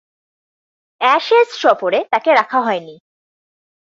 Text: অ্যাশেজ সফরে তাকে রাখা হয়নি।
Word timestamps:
অ্যাশেজ 1.01 1.49
সফরে 1.63 1.99
তাকে 2.11 2.29
রাখা 2.33 2.59
হয়নি। 2.61 2.95